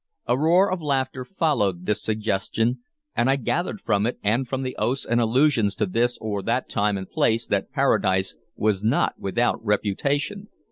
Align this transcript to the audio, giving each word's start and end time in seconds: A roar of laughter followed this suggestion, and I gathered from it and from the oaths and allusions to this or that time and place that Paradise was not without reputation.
A 0.25 0.35
roar 0.35 0.71
of 0.71 0.81
laughter 0.81 1.23
followed 1.23 1.85
this 1.85 2.01
suggestion, 2.01 2.79
and 3.15 3.29
I 3.29 3.35
gathered 3.35 3.79
from 3.79 4.07
it 4.07 4.17
and 4.23 4.47
from 4.47 4.63
the 4.63 4.75
oaths 4.77 5.05
and 5.05 5.21
allusions 5.21 5.75
to 5.75 5.85
this 5.85 6.17
or 6.17 6.41
that 6.41 6.67
time 6.69 6.97
and 6.97 7.07
place 7.07 7.45
that 7.45 7.69
Paradise 7.71 8.33
was 8.55 8.83
not 8.83 9.19
without 9.19 9.63
reputation. 9.63 10.47